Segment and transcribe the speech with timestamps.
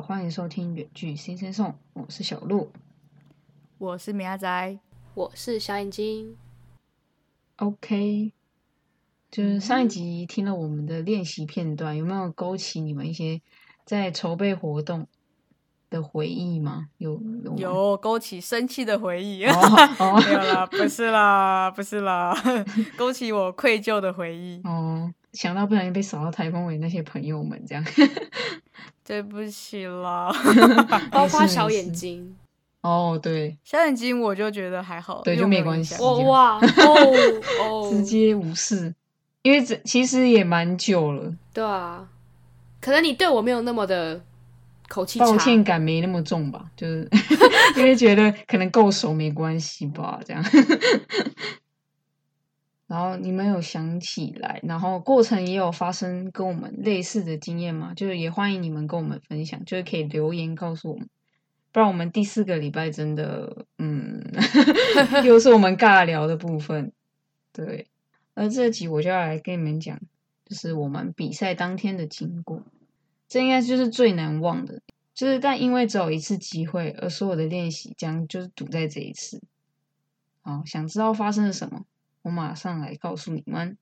[0.00, 2.70] 欢迎收听远距新生颂，我是小鹿。
[3.78, 4.78] 我是米阿仔，
[5.14, 6.36] 我是小眼睛。
[7.56, 8.32] OK，
[9.30, 13.40] 就是上一集听了我们的练习片段，有没有勾起你们一些
[13.84, 15.06] 在筹备活动
[15.88, 16.88] 的回忆吗？
[16.98, 19.44] 有有有勾起生气的回忆。
[19.46, 19.52] 哦
[19.98, 22.34] 哦没有啦，不是啦，不是啦，
[22.98, 24.60] 勾起我愧疚的回忆。
[24.64, 27.84] 哦，想到不小心被扫到台风尾那些朋友们，这样
[29.04, 30.32] 对不起啦，
[31.12, 32.34] 包括小眼睛，
[32.80, 37.14] 哦，对，小眼睛我就觉得还好，对就没关系印象哇哇哦
[37.62, 38.94] 哦，直接无视，
[39.42, 42.08] 因为这其实也蛮久了，对啊，
[42.80, 44.20] 可能你对我没有那么的
[44.88, 47.08] 口气，抱歉感没那么重吧，就是
[47.76, 50.42] 因为觉得可能够熟没关系吧，这样。
[52.86, 57.92] 然后你们有想起来，然后过程也有发生跟我们类似的经验吗？
[57.94, 61.08] 就是也欢迎你们跟我们分享，就是可以留言告诉我们，
[61.72, 64.22] 不然我们第四个礼拜真的，嗯，
[65.26, 66.92] 又是我们尬聊的部分。
[67.52, 67.88] 对，
[68.34, 69.98] 而这集我就要来跟你们讲，
[70.44, 72.62] 就是我们比赛当天的经过，
[73.28, 74.80] 这应该就是最难忘的。
[75.12, 79.42] 就是但因为只有一次机会，而所有的练习将就是赌在这一次。
[80.42, 81.86] 好，想知道发生了什么，
[82.26, 83.78] 我马上来告诉你们。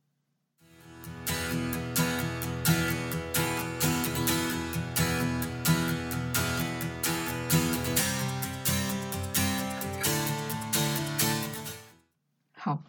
[12.53, 12.83] 好，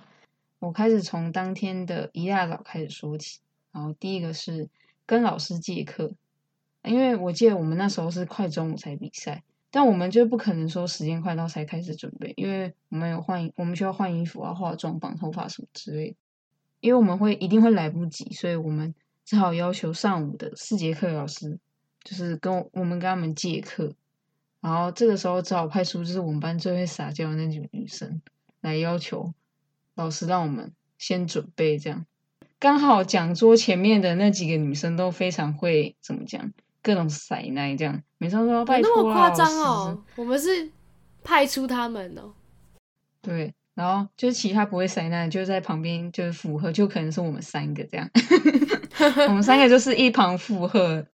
[0.59, 3.39] 我开始从当天的一大早开始说起。
[3.71, 4.67] 然后第一个是
[5.05, 6.15] 跟老师借课，
[6.83, 9.45] 因为我记得我们那时候是快中午才比赛，
[9.75, 16.15] 但我们就不可能说时间快到才开始准备，因为我们有换，我们需要换衣服啊、化妆、绑头发什么之类的，
[16.79, 18.95] 因为我们会一定会来不及，所以我们
[19.25, 21.59] 只好要求上午的四节课老师，
[22.05, 23.91] 就是跟我我们跟他们借课，
[24.61, 28.21] 然后这个时候只好派出就是我们班最会撒娇的那几个女生
[28.61, 29.33] 来要求
[29.93, 32.05] 老师让我们先准备这样。
[32.59, 36.53] 刚好讲桌前面的那几个女生都非常会怎么讲，
[36.85, 40.03] 各种塞奶这样，每次都说拜有托啦那么夸张哦？
[40.15, 40.69] 我们是
[41.23, 42.31] 派出他们哦，
[43.23, 48.07] 对，然后就是其他不会塞奶，就在旁边就是附和，就可能是我们三个这样，
[49.27, 51.07] 我们三个就是一旁附和，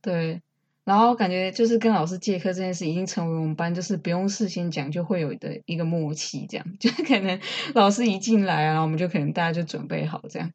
[0.00, 0.40] 对，
[0.84, 7.38] 然后感觉就是跟老师借课这件事已经成为我们班就是不用事先讲就会有的一个默契，这样就是可能
[7.74, 10.50] 老师一进来啊，然后我们就可能大家就准备好这样，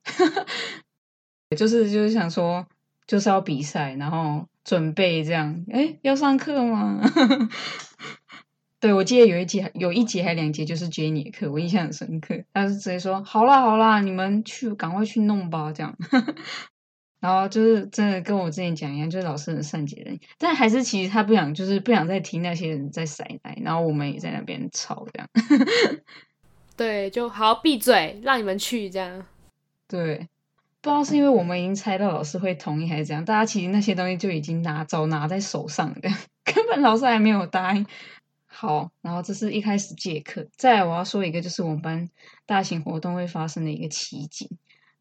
[1.56, 2.66] 就是就是想说
[3.12, 7.02] 就是要比赛，然后准备这样，哎，要上课吗？
[8.80, 12.42] 对，我记得有一节有一节还两节就是 Jenny 的课，我印象很深刻。
[12.54, 15.94] 他是直接说：“好啦好啦，你们去赶快去弄吧。”这样，
[17.20, 25.28] 然后就是真的跟我之前讲一样，就是老师很善解人意，但还是其实他不想，就是不想再听那些人在塞奶，然后我们也在那边吵这样。
[26.78, 29.26] 对，就好闭嘴，让你们去这样。
[29.90, 30.30] 对，
[30.82, 36.10] 不知道是因为我们已经猜到老师会同意还是怎样，大家其实那些东西就已经拿早拿在手上的，
[36.44, 37.86] 根本老师还没有答应。
[38.48, 42.10] 好，然后这是一开始借课，再来我要说一个，就是我们班
[42.46, 44.50] 大型活动会发生的一个奇景。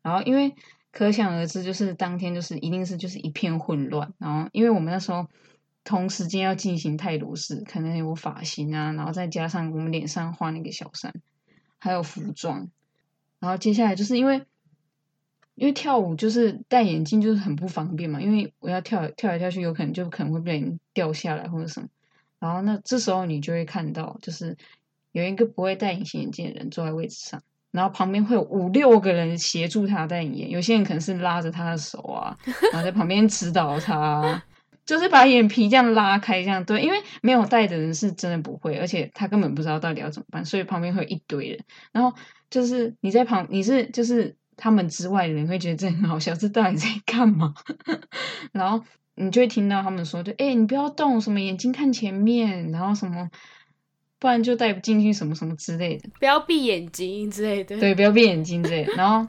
[0.03, 0.55] 然后因为
[0.93, 4.13] 可想而知，就是当天就是一定是就是一片混乱。
[4.19, 5.29] 然后因为我们那时候
[5.83, 11.13] 同时间要进行太多事，可能有发型啊，然后再加上我们脸上画那个小山，
[11.79, 12.71] 还有服装。
[13.41, 14.43] 然后接下来就是因为
[15.61, 21.89] 因为跳舞就是戴眼镜就是很不方便嘛，因为我要跳跳来跳去，有可能就可能会被人掉下来或者什么。
[22.39, 24.57] 然后那这时候你就会看到，就是
[25.13, 32.39] 有一个不会戴隐形眼镜的人坐在位置上，然后旁边会有五六个人协助他戴眼，有些人可能是拉着他的手啊，
[32.73, 34.43] 然后在旁边指导他，
[34.87, 41.61] 就是把眼皮这样拉开，这样对，因为没有戴的人是真的不会，而且他根本不知道到底要怎么办，所以旁边会有一堆人，
[41.93, 42.17] 然后
[42.49, 47.55] 就是你在旁，你是就是他们之外的人会觉得这很好笑，这到底在干嘛？
[48.53, 48.85] 然后
[49.15, 53.31] 你就会听到他们说，就哎、欸你不要动，什么眼睛看前面，然后什么，
[54.19, 56.09] 不然就带不进去，什么什么之类的。
[56.19, 57.81] 不要闭眼睛之类的。
[57.81, 58.93] 对，不要闭眼睛之类的。
[58.93, 59.27] 然后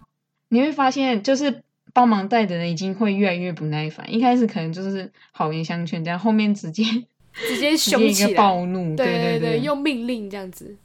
[0.50, 1.64] 你会发现，就是
[1.94, 4.14] 帮忙带的人已经会越来越不耐烦。
[4.14, 6.84] 一开始可能就是好言相劝，但后面直接
[7.34, 10.78] 直接凶起来，暴怒，对对对，用命令这样子。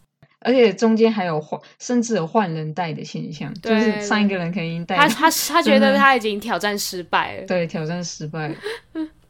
[0.47, 8.55] 而且中间还有换，甚至有换人带的现象，就是上一个人可能已经带他他 他觉得他已经挑战失败了，对挑战失败了。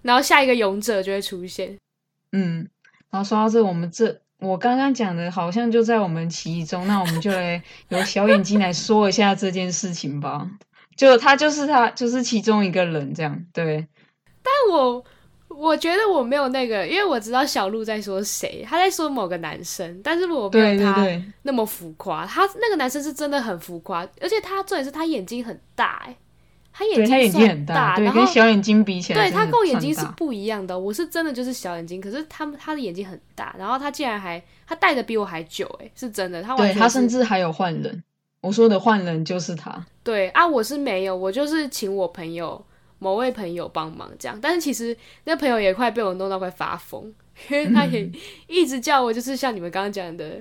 [0.02, 1.74] 然后下一个勇者就会出现。
[2.32, 2.68] 嗯，
[3.10, 10.50] 然后说到这，我们这我刚刚讲的好像就在我们其中，那我们就来 由小眼睛来说一下这件事情吧。
[10.94, 13.86] 就他就是他就是其中一个人这样，对，
[14.42, 15.02] 但我
[15.56, 21.06] 我觉得我没有那个，因为我知道小鹿在说谁，他在说某个男生，但是我没有他
[21.42, 22.26] 那么浮夸。
[22.26, 26.16] 他那个男生是真的很浮夸，而且他重点是他眼睛很大、哎，
[26.72, 38.02] 他眼睛算很对，然后跟小眼睛比起来，对他跟我眼睛是不一样的，我是真的就是小眼睛，可是他们他的眼睛很大，然后他竟然还他戴的比我还久、哎，是真的，他完对他甚至还有换人。
[38.42, 42.64] 我说的换人就是他，对啊，我是没有，我就是请我朋友
[42.98, 47.12] 某位朋友帮忙这样，但是其实那朋友也快被我弄到快发疯，
[47.50, 48.10] 因为他也
[48.46, 50.40] 一直叫我，就是像你们刚刚讲的，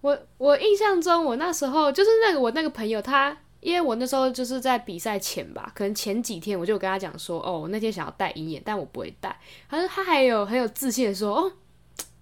[0.00, 3.36] 我我印象中我那时候就是那个我那个朋友他。
[3.62, 9.38] 因为我那时候就是在比赛前吧，可能前几天我就有跟他讲说，哦，我那天想要戴银眼，但我不会戴。
[9.68, 11.52] 他说他还有很有自信的说，哦，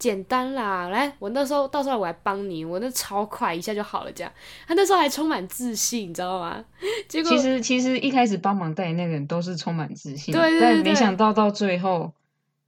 [0.01, 4.33] 简单啦，来，我那时候到时候我来帮你，我那超快，一下就好了，这样。
[4.67, 6.65] 他那时候还充满自信，你知道吗？
[7.07, 12.11] 结果其实其实一开始帮忙带的那个人都是充满自信的，对对对对但没想到到最后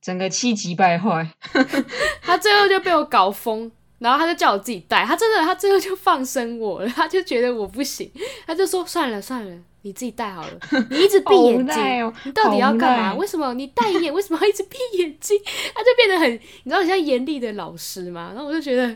[0.00, 1.28] 整个气急败坏。
[2.22, 8.10] 他最后就被我搞疯，然后他就叫我自己带，他真的，他最后就放生我了，他就觉得我不行，
[8.46, 10.58] 他就说算了算了，你自己戴好了，
[10.90, 11.76] 你一直闭眼睛，
[12.06, 13.14] 哦，你到底要干嘛？
[13.14, 14.12] 为什么你戴眼？
[14.12, 15.36] 为什么要一直闭眼睛？
[15.74, 18.30] 他就变得很，你知道很像严厉的老师嘛？
[18.34, 18.86] 然后我就觉得，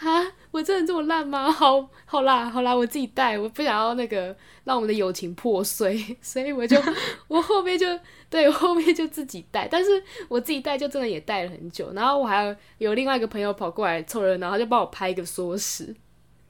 [0.00, 1.50] 啊，我真的这么烂吗？
[1.50, 6.76] 好，好啦，好啦，我自己戴，我不想要那个让我们的友情破碎， 所以我就
[7.28, 7.86] 我后面就
[8.28, 15.94] 对我后面就自己戴，但是我自己戴就真的也戴了很久，然后我还有有另外一个朋友跑过来凑热闹，他就帮我拍一个缩时，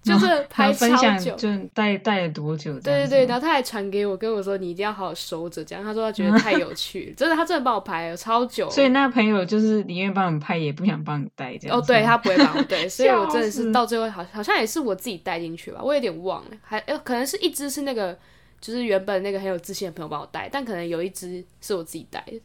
[0.05, 1.03] 就是拍分超久。
[1.03, 2.73] 享就带带了多久？
[2.81, 8.69] 对对对，然后他还传给我，跟我说你一定要好好收着，这样他说他觉得太有趣了， 真的，他真的帮我拍了超久。
[8.71, 11.79] 所以那朋友就是宁愿帮你拍，也不想帮你带这样。
[11.79, 18.17] 哦，对他不会帮我带， 所以我真的是到最后好好像也是我自己带进去吧，我有点忘了，还呃可能是一只是那个
[18.61, 22.41] 就是原本那个很有自信的朋友帮我带，但可能有一只是我自己带的，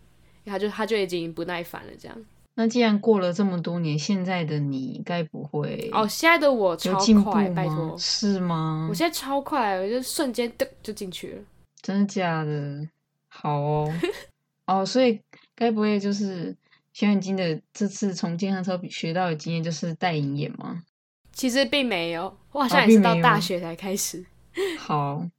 [0.46, 2.18] 他就他就已经不耐烦了这样。
[2.56, 8.94] 那既然过了这么多年，现在的你该不会哦，现在的我有超快，拜吗托？，是吗我？
[8.94, 11.42] 现在超快，我就瞬间噔就进去了。
[11.82, 12.88] 真的假的？
[13.28, 13.94] 好哦，
[14.68, 15.22] 哦，所以
[15.56, 16.56] 该不会就是
[16.92, 20.84] 小眼睛的这次从健康操比学到的经验就是戴隐眼吗？
[21.32, 24.26] 其实并没有，我好哦像也是到大学才开始。
[24.78, 25.30] 好，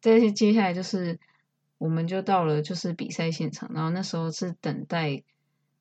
[0.00, 1.18] 再接下来就是
[1.78, 5.24] 我们就到了就是比赛现场，然后那时候是等待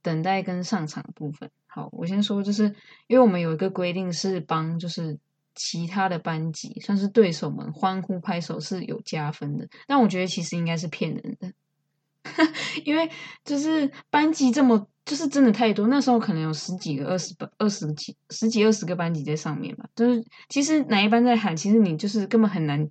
[0.02, 1.50] 等待跟上场部分。
[1.68, 2.64] 好，我先说，就是
[3.08, 5.18] 因为我们有一个规定是帮就是
[5.56, 11.52] 其他的班级，算是对手们欢呼拍手是有加分的，但我觉得其实应该是骗人的，
[12.86, 13.10] 因为
[13.44, 22.90] 就是班级这么就是真的太多，那时候可能有十几个、二十班、二十几、十几二十个班级在上面吧，就是其实哪一班在喊，其实你就是根本很难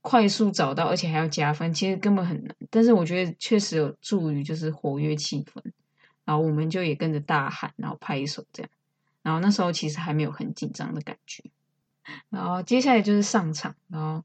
[0.00, 2.54] 快速找到，而且还要加分，其实根本很难。
[2.70, 5.62] 但是我觉得确实有助于就是活跃气氛，
[6.26, 8.70] 然后我们就也跟着大喊，然后拍手这样。
[9.22, 11.42] 然后那时候其实还没有很紧张的感觉。
[12.28, 14.22] 然后接下来就是上场，然后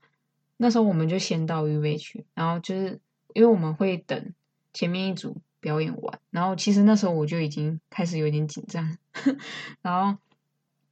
[0.58, 3.00] 那时候我们就先到预备区，然后就是
[3.34, 4.34] 因为我们会等
[4.74, 8.98] 前面一组表演完，然后其实那时候我就已经开始有点紧张，
[9.82, 10.20] 然后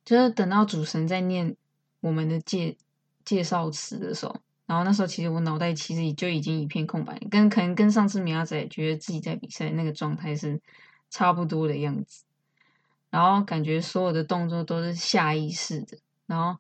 [0.06, 1.56] 就是等到主持人在念
[2.00, 2.76] 我们的介
[3.24, 4.36] 介绍词的时候，
[4.66, 10.60] 然后那时候其实我脑袋其实就已经一片空白，跟可能跟上次米亚仔觉得自己在比赛那个状态是
[11.10, 12.24] 差不多的样子，
[13.10, 16.60] 然后感觉所有的动作都是下意识的，然后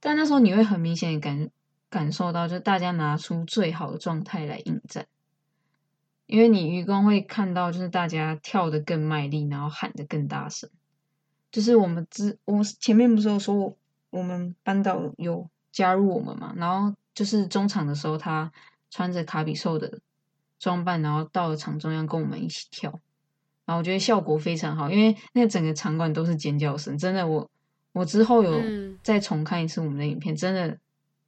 [0.00, 1.50] 但那时候你会很明显感
[1.88, 5.06] 感受到，就大家拿出最好的状态来应战。
[6.26, 10.70] 因为你愚公会看到，就是大家跳得更卖力，然后喊得更大声。
[11.50, 13.76] 就是我们之我前面不是有说
[14.10, 18.52] 我们班导有加入我们嘛，然后就是中场的时候，他
[18.90, 19.98] 穿着卡比兽的
[20.60, 23.00] 装扮，然后到了场中央跟我们一起跳，
[23.70, 27.48] 然后我觉得效果非常好，因为那整个场馆都是尖叫声，真的我
[27.92, 30.76] 我之后有嗯再重看一次我们的影片，真的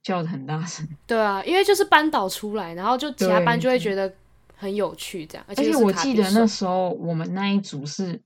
[0.01, 0.85] 叫的很大声。
[1.07, 4.13] 对啊，因为就是班导出来，然后就其他班就会觉得
[4.57, 5.45] 很有趣，这样。
[5.47, 8.19] 而而且我记得那时候我们那一组是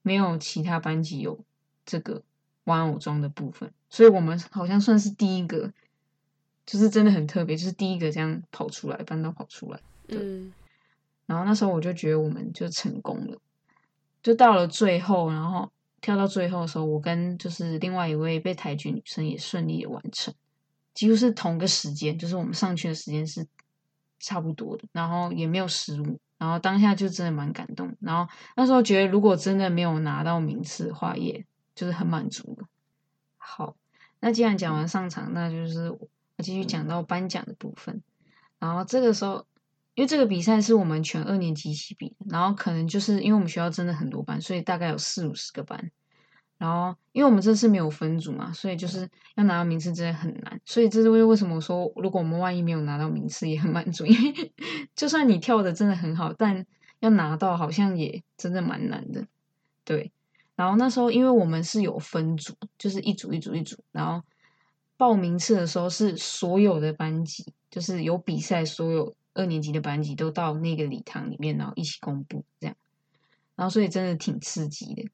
[0.00, 1.38] 没有其他班级有
[1.84, 2.22] 这个
[2.64, 5.70] 玩偶装的部分，所以我们好像算是第一个，
[6.64, 9.78] 就是真的很特别，就是第一个这样跑出来，班导跑出来。
[10.08, 10.50] 对嗯，
[11.26, 13.36] 然后那时候我就觉得我们就成功了，
[14.22, 20.32] 就到了最后，然后跳到最后的时候，我跟就是另外一位被抬举女生也顺利的完成，
[20.94, 23.46] 几乎是同个时间，就是我们上去的时间是
[24.18, 32.66] 差不多的，然后也没有失误，然后当下就真的蛮感动，然后那时候觉得如果真的没有拿到名次的话，也就是很满足了。
[33.38, 33.74] 好，
[34.20, 35.98] 那既然讲完上场，那就是我
[36.38, 38.02] 继续讲到颁奖的部分。
[38.58, 39.46] 然后这个时候，
[40.00, 45.90] 因为这个比赛是我们全二年级一起比，然后可能就是因为我们学校真的很多班，所以大概有四五十个班。
[46.56, 50.58] 然后，因为我们这次没有分组嘛，所以就是要拿到名次真的很难。
[50.64, 54.54] 所以这是为为什么我说，如果我们万一没有拿到名次也很满足，因为
[54.96, 56.64] 就算你跳的真的很好，但
[57.00, 59.26] 要拿到好像也真的蛮难的。
[59.84, 60.10] 对。
[60.56, 64.22] 然后那时候，因为我们是有分组，就是一组一组一组，然后
[64.96, 72.76] 报名次的时候是所有的班级，就是有比赛，所有二年级的班级都到那个礼堂里面，然后一起公布这样。
[73.56, 75.08] 然后所以真的挺刺激的。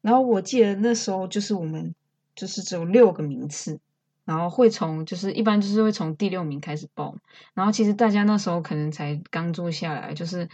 [0.00, 1.94] 然后我记得那时候就是我们
[2.34, 3.80] 就是只有六个名次，
[4.24, 7.16] 然后会从就是一般就是会从第六名开始报，
[7.54, 10.48] 然后其实大家那时候可能才刚坐下来，就是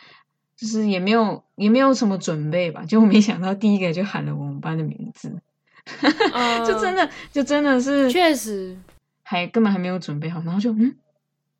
[0.56, 5.40] 就是也没有也没有什么准备吧，就没想到第一个就喊了我们班的名字，
[6.66, 8.76] 就真的就真的是确实
[9.22, 10.94] 还根本还没有准备好，然后就嗯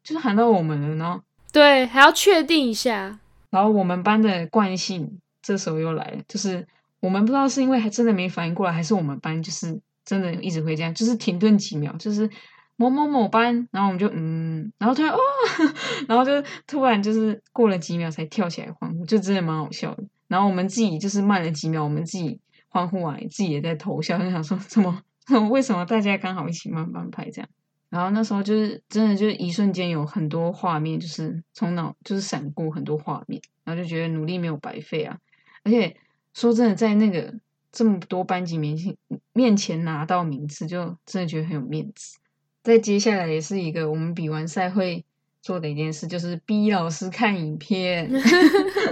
[0.05, 1.21] 就是喊到我们了，然后
[1.51, 3.19] 对还要确定一下，
[3.51, 6.65] 然后我们班的惯性这时候又来了，就是。
[7.01, 12.31] 我们不知道是因为还真的没反应过来，还是我们班就是真的一直会这样，就是停顿几秒，就是
[12.77, 15.19] 某某某班，然后我们就嗯，然后突然哦，
[16.09, 16.31] 然后就
[16.67, 20.03] 突然就是过了几秒才跳起来欢呼，就真的蛮好笑的。
[20.29, 25.03] 然后我们自己就是慢了几秒，我们自己欢呼完，自己也在偷笑，就想说怎么
[25.53, 27.49] 为什么大家刚好一起慢慢拍这样？
[27.95, 35.19] 然后那时候就是真的就是一瞬间有很多画面，就是从脑就是闪过很多画面，然后就觉得努力没有白费啊，
[35.63, 35.97] 而且。
[36.37, 37.33] 说真的，在那个
[37.71, 38.97] 这么多班级面前
[39.33, 42.19] 面前拿到名次，就真的觉得很有面子。
[42.65, 45.05] 在接下来也是一个我们比完赛会
[45.41, 48.11] 做的一件事，就是逼老师看影片，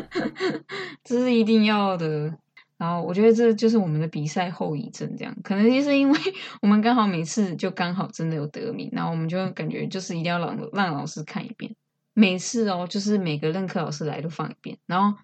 [1.03, 2.39] 这是一定要的。
[2.83, 6.19] 然后我觉得这就是我们的比赛后遗症，这样可能就是因为
[6.61, 11.73] 我们刚好每次就刚好真的有得名，然后我们就感觉就是一定要让让老师看一遍，
[12.13, 15.17] 每次哦，就是每个任课老师来都放一遍，然后。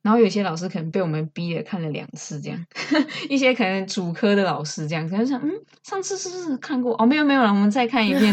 [0.00, 2.66] 然后有些老师可能被我们逼的看了两次，这样
[3.28, 5.50] 一些可能主科的老师这样，可能想嗯，
[5.82, 6.94] 上次是不是看过？
[6.98, 8.32] 哦，没有没有了，我们再看一遍，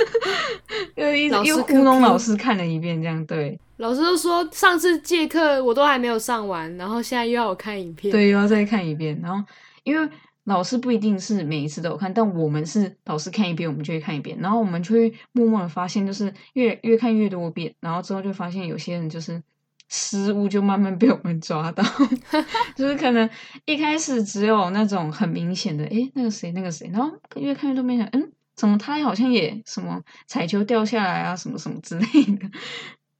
[0.94, 3.58] 又一又糊弄老师看了一遍，这样对。
[3.76, 9.18] 老师都说上次借课我都还没有上完，然后现在又要我看影片，对，又要再看一遍。
[9.22, 9.44] 然后
[9.84, 10.08] 因为
[10.44, 19.42] 老师不一定是每一次都有看，但我们是老师看一遍，我们就会看一遍，然后我们就会默默的发现，就是越越看越多遍，然后之后就发现有些人就是。
[19.88, 21.84] 失误就慢慢被我们抓到，
[22.74, 23.30] 就是可能
[23.66, 32.04] 一开始只有那种很明显的，诶那个谁那个谁，然后越看越多，没想，嗯，怎么他好像也什么彩球掉下来啊，什么什么之类
[32.34, 32.50] 的，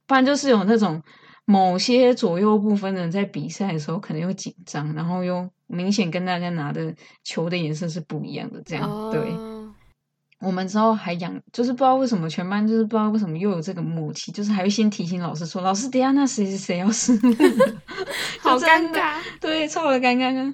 [0.07, 1.03] 不然就是有那种
[1.45, 9.21] 某些左右部分的人在比赛的时候可能又紧张，然后又明显跟大家拿的球的颜色是不一样的，这样对。
[10.39, 17.17] 我们之后还养，就是不知道为什么全班就是不知道为什么又有这个默契，就是还会先提醒老师说：“老师，等下那谁谁谁要失误。”
[18.39, 20.53] 好尴尬，对，超的尴尬。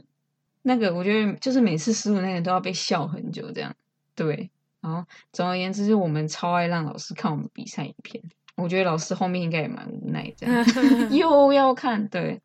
[0.62, 3.76] 那个我觉得就是每次失误那个都要被笑很久，这样
[4.16, 4.50] 对。
[4.80, 8.24] 然后总而言之，就我们超爱让老师看我们比赛影片。
[8.56, 10.66] 我觉得老师后面应该也蛮无奈，这样
[11.12, 12.08] 又要看。
[12.08, 12.42] 对，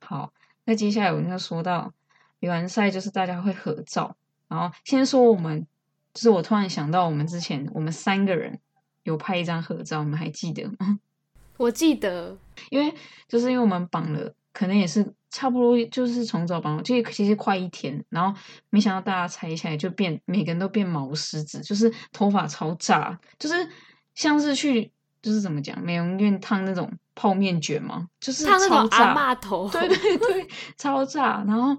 [0.00, 0.32] 好，
[0.64, 1.92] 那接下来我们要说到
[2.38, 4.16] 比完赛，就是大家会合照。
[4.48, 5.66] 然后先说我们。
[6.14, 8.58] 就是我突然想到，我们之前我们三个人
[9.02, 10.98] 有拍一张合照，你们还记得吗？
[11.58, 12.34] 我记得，
[12.70, 12.94] 因为
[13.28, 18.34] 就是因为我们绑了，可能也是差不多，就是从早绑，就其实快一天，然后
[18.70, 23.68] 没想到大家拆起来就变，每个人都变毛狮子，就是头发超炸，就是
[24.14, 24.90] 像是去
[25.22, 31.76] 就是怎么讲，美容院烫那种泡面卷嘛，就是烫那种阿妈头，对对对， 超炸，然后。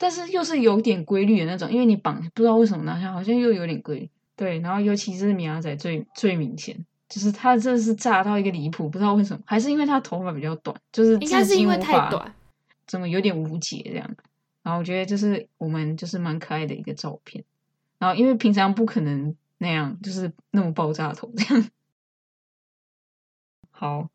[0.00, 4.60] 但是又是有点规律的那种，因为你绑不知道为什么那像好像又有点规律，对。
[4.60, 12.32] 然后尤其是米亚仔最最明显，就是他真的是炸到一个离谱，不知道为什么，还是因为他头发比较短，就是应该是因为太短，
[12.86, 14.08] 怎么有点无解这样。
[14.62, 17.42] 然后我觉得就是我们就是蛮可爱的一个照片。
[17.98, 21.68] 然后因为平常不可能那样，就是那么爆炸头这样。
[23.78, 24.10] 好。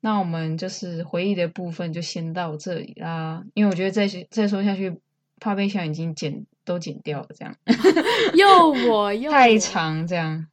[0.00, 5.00] 那我们就是回忆的部分就先到这里啦，因为我觉得再再说下去，
[5.38, 7.56] 怕被想已经剪都剪掉了，这样
[8.34, 10.48] 又我又太长这样。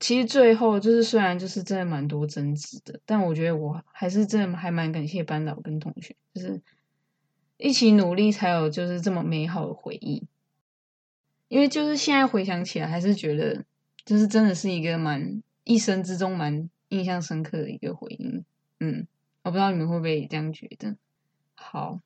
[0.00, 6.60] 其实最后就是虽然就是真的蛮多争执的，但我觉得我还是真的还蛮感谢班导跟同学，就是
[7.58, 10.26] 一起努力才有就是这么美好的回忆。
[11.46, 13.64] 因为就是现在回想起来，还是觉得
[14.04, 18.44] 就是真的是一个蛮一生之中蛮印象深刻的一个回应。
[18.78, 19.06] 嗯，
[19.42, 20.96] 我不知道你们会不会也这样觉得。
[21.54, 22.00] 好，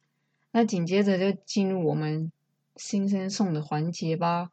[0.52, 2.30] 那紧接着就进入我们
[2.76, 4.50] 新生送的环节吧。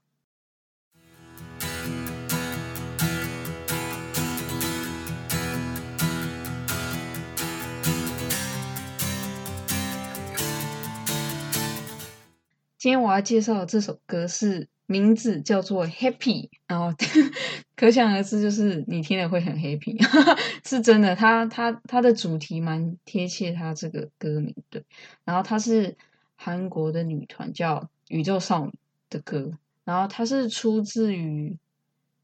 [12.79, 16.91] 今天我要介绍的这首歌是名字叫做《Happy》，然后
[17.75, 20.01] 可想而知，就是你听了会很 happy，
[20.65, 21.15] 是真的。
[21.15, 24.81] 它它它的主题蛮贴切它这个歌名的。
[25.25, 25.95] 然后它是
[26.35, 28.73] 韩国的女团叫宇宙少女
[29.09, 29.51] 的歌，
[29.83, 31.57] 然后它是出自于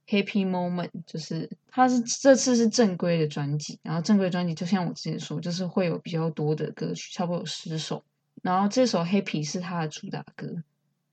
[0.08, 3.78] Happy Moment，就是它是这次是正规的专辑。
[3.84, 8.04] 然后正规专辑就像我之前说，就是会有比较多的歌曲，差不多有十首。
[8.42, 10.64] 然后这首《Happy》是他的主打歌，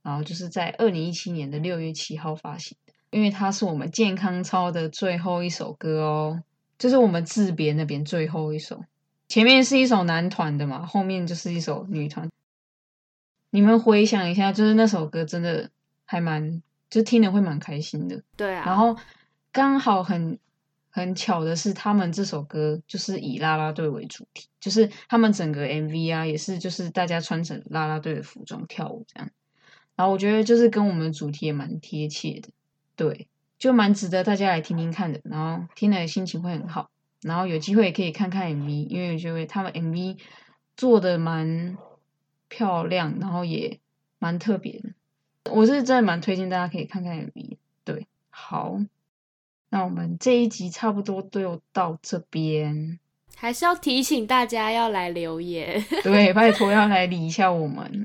[0.03, 6.43] 然后就是在二零一七年的六月七号发行的，因为它是我们健康操的最后一首歌哦，
[6.79, 8.85] 就是我们自别那边最后一首，
[9.29, 12.31] 前面是一首男团的嘛，后面就是一首女团。
[13.51, 15.71] 你们回想一下，就是那首歌真的
[16.05, 18.23] 还蛮，就听了会蛮开心的。
[18.37, 18.97] 对啊，然后
[19.53, 20.39] 刚好很。
[20.93, 29.31] 很巧的是，他们这首歌就是以啦啦队为主题，就是他们整个 MV 啊，也是就是大家穿成啦啦队的服装跳舞这样。
[30.01, 32.49] 然后我觉得就是跟我们的主题也蛮贴切的，
[32.97, 33.29] 对，
[33.59, 35.21] 就蛮值得大家来听听看的。
[35.25, 36.89] 然后听了心情会很好，
[37.21, 40.17] 然后有机会也可以看看 MV，因为我觉得他们 MV
[40.75, 41.77] 做的蛮
[42.49, 43.79] 漂亮，然后也
[44.19, 45.53] 蛮特别的。
[45.53, 48.81] 我是真的蛮推荐大家可以看看 MV，对，好。
[49.69, 52.99] 那我们这一集差不多都有到这边，
[53.37, 58.03] 还是要提醒大家要来留言，对，拜托要来理一下我们，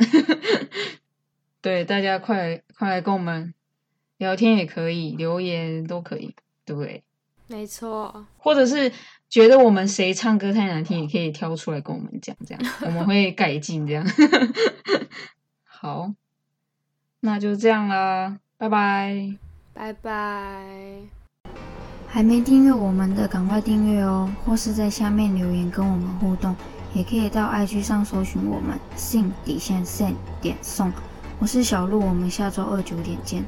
[1.65, 3.51] 对，大家快快来跟我们
[4.19, 7.01] 聊天也可以，留言都可以，对，
[7.48, 8.91] 没错，或者是
[9.27, 14.06] 觉得我们谁唱歌太难听，也可以挑出来跟我们讲，这样 我们会改进，这样，
[15.65, 16.12] 好，
[17.21, 19.36] 那就这样啦，拜拜，
[19.73, 20.99] 拜拜。
[22.06, 24.32] 还没订阅我们的，赶快订阅哦！
[24.45, 26.56] 或是在下面留言跟我们互动，
[26.93, 30.93] 也可以到 IG 上搜寻我们信底线 send 点送。
[31.38, 33.43] 我是小鹿，我们下周二九点见。